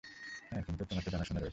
হ্যাঁ, 0.51 0.63
কিন্তু 0.63 0.83
তোমার 0.85 1.03
তো 1.05 1.09
জানাশোনা 1.09 1.39
রয়েছে। 1.39 1.49